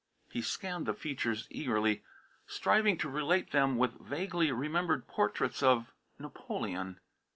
He 0.31 0.41
scanned 0.41 0.87
the 0.87 0.95
features 0.95 1.45
eagerly, 1.51 2.03
striving 2.47 2.97
to 2.97 3.07
relate 3.07 3.51
them 3.51 3.77
with 3.77 3.99
vaguely 4.01 4.51
remembered 4.51 5.05
portraits 5.05 5.61
of 5.61 5.93
Napoleon. 6.17 6.99